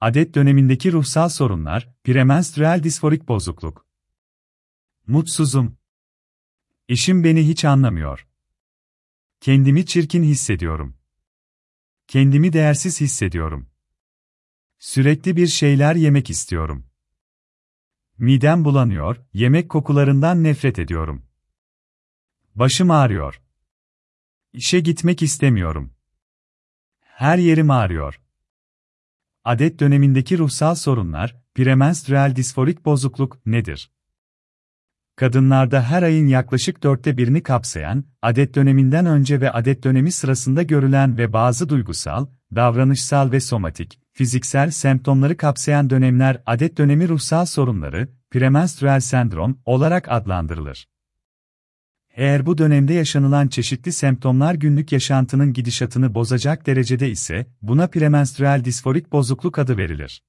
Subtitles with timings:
[0.00, 3.86] Adet dönemindeki ruhsal sorunlar, premenstrüel disforik bozukluk.
[5.06, 5.78] Mutsuzum.
[6.88, 8.28] Eşim beni hiç anlamıyor.
[9.40, 10.96] Kendimi çirkin hissediyorum.
[12.06, 13.70] Kendimi değersiz hissediyorum.
[14.78, 16.86] Sürekli bir şeyler yemek istiyorum.
[18.18, 21.26] Midem bulanıyor, yemek kokularından nefret ediyorum.
[22.54, 23.42] Başım ağrıyor.
[24.52, 25.94] İşe gitmek istemiyorum.
[27.00, 28.20] Her yerim ağrıyor.
[29.44, 33.90] Adet dönemindeki ruhsal sorunlar, premenstrüel disforik bozukluk nedir?
[35.16, 41.18] Kadınlarda her ayın yaklaşık dörtte birini kapsayan, adet döneminden önce ve adet dönemi sırasında görülen
[41.18, 49.00] ve bazı duygusal, davranışsal ve somatik, fiziksel semptomları kapsayan dönemler adet dönemi ruhsal sorunları, premenstrüel
[49.00, 50.88] sendrom olarak adlandırılır.
[52.16, 59.12] Eğer bu dönemde yaşanılan çeşitli semptomlar günlük yaşantının gidişatını bozacak derecede ise, buna premenstrüel disforik
[59.12, 60.22] bozukluk adı verilir.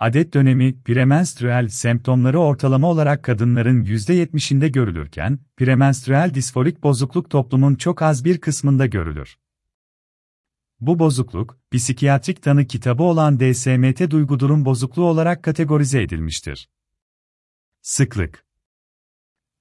[0.00, 8.24] Adet dönemi, premenstrüel semptomları ortalama olarak kadınların %70'inde görülürken, premenstrüel disforik bozukluk toplumun çok az
[8.24, 9.36] bir kısmında görülür.
[10.80, 16.68] Bu bozukluk, psikiyatrik tanı kitabı olan DSM-T duygu durum bozukluğu olarak kategorize edilmiştir.
[17.82, 18.45] Sıklık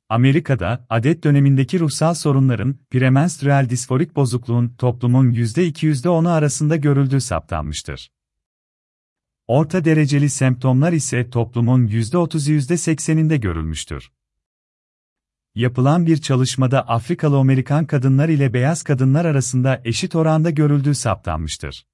[0.10, 8.12] Amerika'da, adet dönemindeki ruhsal sorunların, premenstrüel disforik bozukluğun toplumun %2-%10'u arasında görüldüğü saptanmıştır.
[9.48, 14.12] Orta dereceli semptomlar ise toplumun %30-%80'inde görülmüştür.
[15.56, 21.86] Yapılan bir çalışmada Afrikalı Amerikan kadınlar ile beyaz kadınlar arasında eşit oranda görüldüğü saptanmıştır.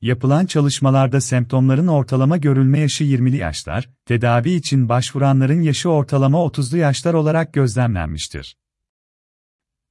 [0.00, 7.14] Yapılan çalışmalarda semptomların ortalama görülme yaşı 20'li yaşlar, tedavi için başvuranların yaşı ortalama 30'lu yaşlar
[7.14, 8.56] olarak gözlemlenmiştir.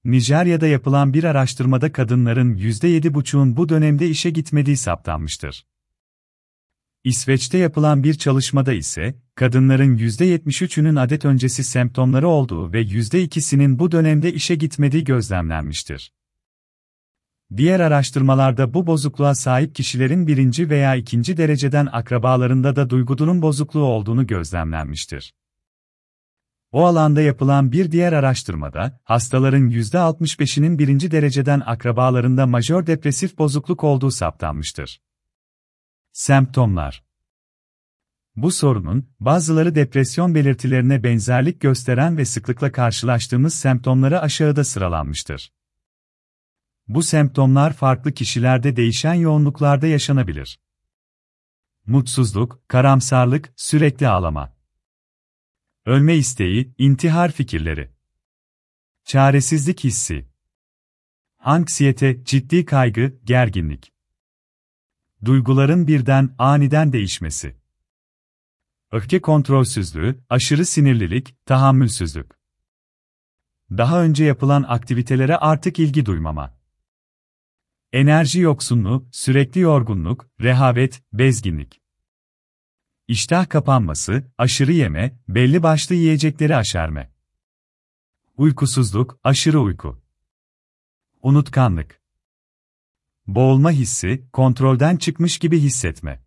[0.03, 5.65] Nijerya'da yapılan bir araştırmada kadınların %7,5'un bu dönemde işe gitmediği saptanmıştır.
[7.03, 14.33] İsveç'te yapılan bir çalışmada ise, kadınların %73'ünün adet öncesi semptomları olduğu ve %2'sinin bu dönemde
[14.33, 16.11] işe gitmediği gözlemlenmiştir.
[17.57, 24.27] Diğer araştırmalarda bu bozukluğa sahip kişilerin birinci veya ikinci dereceden akrabalarında da duygudunun bozukluğu olduğunu
[24.27, 25.33] gözlemlenmiştir.
[26.71, 34.11] O alanda yapılan bir diğer araştırmada, hastaların %65'inin birinci dereceden akrabalarında majör depresif bozukluk olduğu
[34.11, 35.01] saptanmıştır.
[36.11, 37.03] Semptomlar
[38.35, 45.51] Bu sorunun, bazıları depresyon belirtilerine benzerlik gösteren ve sıklıkla karşılaştığımız semptomları aşağıda sıralanmıştır.
[46.87, 50.59] Bu semptomlar farklı kişilerde değişen yoğunluklarda yaşanabilir.
[51.85, 54.55] Mutsuzluk, karamsarlık, sürekli ağlama.
[55.85, 57.91] Ölme isteği, intihar fikirleri.
[59.05, 60.29] Çaresizlik hissi.
[61.39, 63.93] Anksiyete, ciddi kaygı, gerginlik.
[65.25, 67.57] Duyguların birden, aniden değişmesi.
[68.91, 72.31] Öfke kontrolsüzlüğü, aşırı sinirlilik, tahammülsüzlük.
[73.71, 76.64] Daha önce yapılan aktivitelere artık ilgi duymama.
[77.95, 81.81] Enerji yoksunluğu, sürekli yorgunluk, rehavet, bezginlik.
[83.07, 87.11] İştah kapanması, aşırı yeme, belli başlı yiyecekleri aşerme.
[88.37, 90.01] Uykusuzluk, aşırı uyku.
[91.21, 92.01] Unutkanlık.
[93.27, 96.24] Boğulma hissi, kontrolden çıkmış gibi hissetme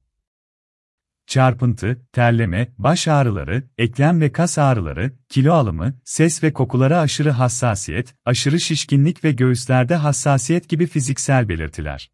[1.28, 8.14] çarpıntı, terleme, baş ağrıları, eklem ve kas ağrıları, kilo alımı, ses ve kokulara aşırı hassasiyet,
[8.24, 12.10] aşırı şişkinlik ve göğüslerde hassasiyet gibi fiziksel belirtiler.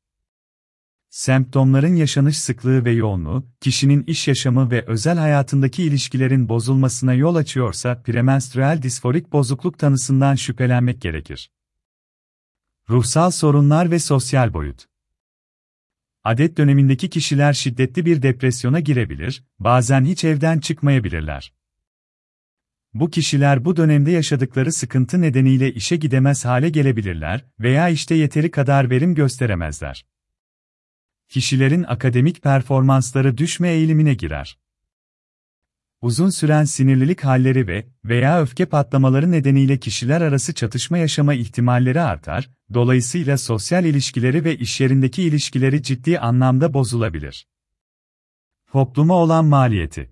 [1.08, 8.02] Semptomların yaşanış sıklığı ve yoğunluğu, kişinin iş yaşamı ve özel hayatındaki ilişkilerin bozulmasına yol açıyorsa
[8.02, 11.50] premenstrüel disforik bozukluk tanısından şüphelenmek gerekir.
[12.90, 14.93] Ruhsal sorunlar ve sosyal boyut
[16.24, 21.52] Adet dönemindeki kişiler şiddetli bir depresyona girebilir, bazen hiç evden çıkmayabilirler.
[22.94, 28.90] Bu kişiler bu dönemde yaşadıkları sıkıntı nedeniyle işe gidemez hale gelebilirler veya işte yeteri kadar
[28.90, 30.06] verim gösteremezler.
[31.28, 34.58] Kişilerin akademik performansları düşme eğilimine girer
[36.04, 42.50] uzun süren sinirlilik halleri ve veya öfke patlamaları nedeniyle kişiler arası çatışma yaşama ihtimalleri artar,
[42.74, 47.46] dolayısıyla sosyal ilişkileri ve iş yerindeki ilişkileri ciddi anlamda bozulabilir.
[48.72, 50.10] Topluma olan maliyeti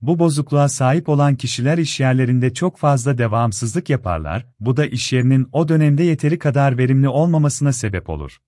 [0.00, 6.02] Bu bozukluğa sahip olan kişiler işyerlerinde çok fazla devamsızlık yaparlar, bu da işyerinin o dönemde
[6.02, 8.38] yeteri kadar verimli olmamasına sebep olur.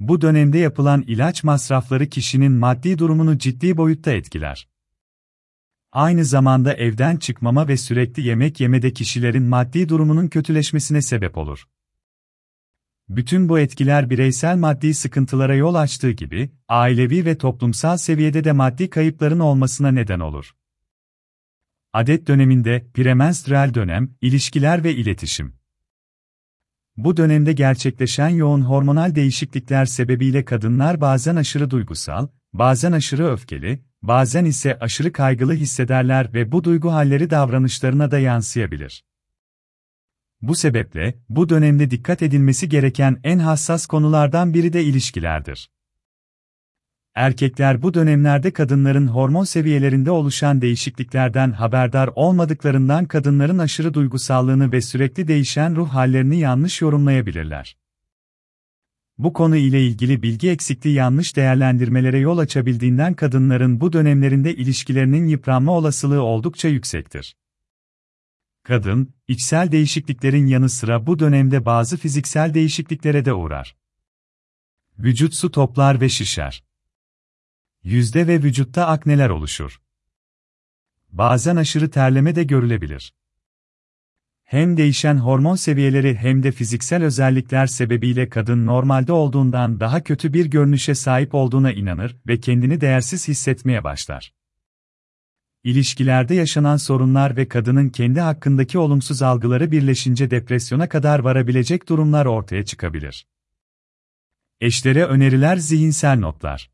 [0.00, 4.68] Bu dönemde yapılan ilaç masrafları kişinin maddi durumunu ciddi boyutta etkiler.
[5.92, 11.68] Aynı zamanda evden çıkmama ve sürekli yemek yemede kişilerin maddi durumunun kötüleşmesine sebep olur.
[13.08, 18.90] Bütün bu etkiler bireysel maddi sıkıntılara yol açtığı gibi, ailevi ve toplumsal seviyede de maddi
[18.90, 20.54] kayıpların olmasına neden olur.
[21.92, 25.63] Adet döneminde, premenstrüel dönem, ilişkiler ve iletişim.
[26.96, 34.44] Bu dönemde gerçekleşen yoğun hormonal değişiklikler sebebiyle kadınlar bazen aşırı duygusal, bazen aşırı öfkeli, bazen
[34.44, 39.04] ise aşırı kaygılı hissederler ve bu duygu halleri davranışlarına da yansıyabilir.
[40.42, 45.70] Bu sebeple, bu dönemde dikkat edilmesi gereken en hassas konulardan biri de ilişkilerdir.
[47.14, 55.28] Erkekler bu dönemlerde kadınların hormon seviyelerinde oluşan değişikliklerden haberdar olmadıklarından kadınların aşırı duygusallığını ve sürekli
[55.28, 57.76] değişen ruh hallerini yanlış yorumlayabilirler.
[59.18, 65.72] Bu konu ile ilgili bilgi eksikliği yanlış değerlendirmelere yol açabildiğinden kadınların bu dönemlerinde ilişkilerinin yıpranma
[65.72, 67.36] olasılığı oldukça yüksektir.
[68.62, 73.76] Kadın, içsel değişikliklerin yanı sıra bu dönemde bazı fiziksel değişikliklere de uğrar.
[74.98, 76.63] Vücut su toplar ve şişer.
[77.84, 79.80] Yüzde ve vücutta akneler oluşur.
[81.08, 83.14] Bazen aşırı terleme de görülebilir.
[84.44, 90.46] Hem değişen hormon seviyeleri hem de fiziksel özellikler sebebiyle kadın normalde olduğundan daha kötü bir
[90.46, 94.34] görünüşe sahip olduğuna inanır ve kendini değersiz hissetmeye başlar.
[95.64, 102.64] İlişkilerde yaşanan sorunlar ve kadının kendi hakkındaki olumsuz algıları birleşince depresyona kadar varabilecek durumlar ortaya
[102.64, 103.26] çıkabilir.
[104.60, 106.73] Eşlere öneriler zihinsel notlar.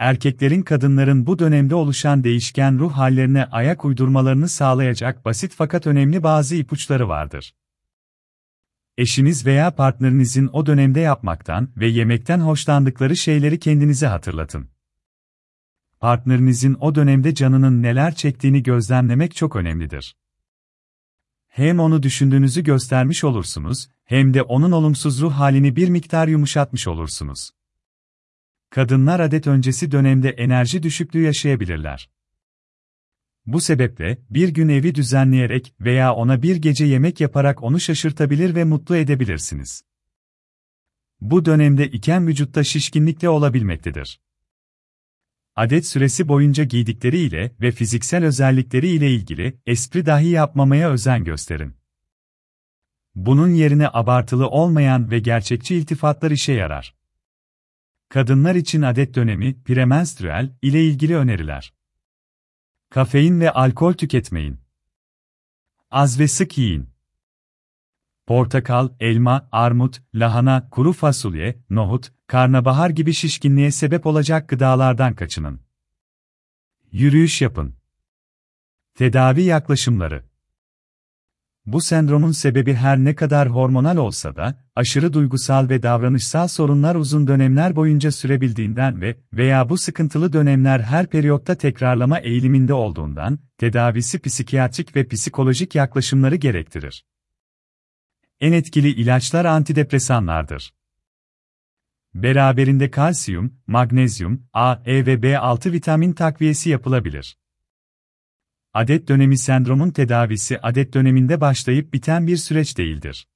[0.00, 6.56] Erkeklerin kadınların bu dönemde oluşan değişken ruh hallerine ayak uydurmalarını sağlayacak basit fakat önemli bazı
[6.56, 7.54] ipuçları vardır.
[8.98, 14.70] Eşiniz veya partnerinizin o dönemde yapmaktan ve yemekten hoşlandıkları şeyleri kendinize hatırlatın
[16.00, 20.16] partnerinizin o dönemde canının neler çektiğini gözlemlemek çok önemlidir.
[21.48, 27.50] Hem onu düşündüğünüzü göstermiş olursunuz, hem de onun olumsuz ruh halini bir miktar yumuşatmış olursunuz.
[28.70, 32.10] Kadınlar adet öncesi dönemde enerji düşüklüğü yaşayabilirler.
[33.46, 38.64] Bu sebeple, bir gün evi düzenleyerek veya ona bir gece yemek yaparak onu şaşırtabilir ve
[38.64, 39.84] mutlu edebilirsiniz.
[41.20, 44.20] Bu dönemde iken vücutta şişkinlikle olabilmektedir
[45.60, 51.74] adet süresi boyunca giydikleri ile ve fiziksel özellikleri ile ilgili espri dahi yapmamaya özen gösterin.
[53.14, 56.99] Bunun yerine abartılı olmayan ve gerçekçi iltifatlar işe yarar.
[58.10, 61.74] Kadınlar için adet dönemi, premenstrüel ile ilgili öneriler.
[62.90, 64.60] Kafein ve alkol tüketmeyin.
[65.90, 66.90] Az ve sık yiyin
[68.26, 75.60] portakal, elma, armut, lahana, kuru fasulye, nohut, karnabahar gibi şişkinliğe sebep olacak gıdalardan kaçının.
[76.92, 77.74] Yürüyüş yapın.
[78.94, 80.29] Tedavi yaklaşımları
[81.66, 87.26] Bu sendromun sebebi her ne kadar hormonal olsa da, aşırı duygusal ve davranışsal sorunlar uzun
[87.26, 94.96] dönemler boyunca sürebildiğinden ve veya bu sıkıntılı dönemler her periyotta tekrarlama eğiliminde olduğundan, tedavisi psikiyatrik
[94.96, 97.04] ve psikolojik yaklaşımları gerektirir.
[98.40, 100.74] En etkili ilaçlar antidepresanlardır.
[102.14, 107.36] Beraberinde kalsiyum, magnezyum, A, E ve B6 vitamin takviyesi yapılabilir.
[108.74, 113.28] Adet dönemi sendromun tedavisi adet döneminde başlayıp biten bir süreç değildir.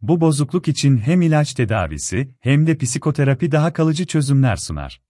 [0.00, 5.00] Bu bozukluk için hem ilaç tedavisi hem de psikoterapi daha kalıcı çözümler sunar.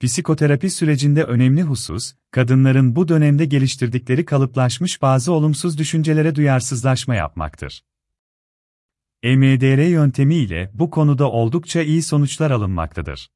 [0.00, 7.84] Psikoterapi sürecinde önemli husus, kadınların bu dönemde geliştirdikleri kalıplaşmış bazı olumsuz düşüncelere duyarsızlaşma yapmaktır.
[9.22, 13.30] EMDR yöntemi ile bu konuda oldukça iyi sonuçlar alınmaktadır.